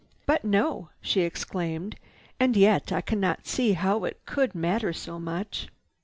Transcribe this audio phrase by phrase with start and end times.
[0.25, 1.95] "But no!" she exclaimed.
[2.39, 5.67] "And yet I cannot see how it could matter so much."